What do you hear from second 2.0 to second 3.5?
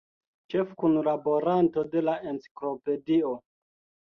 la Enciklopedio.